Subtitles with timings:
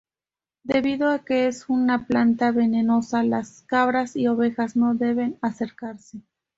[0.63, 6.23] Debido a que es una planta venenosa, las cabras y ovejas no deben acercarse.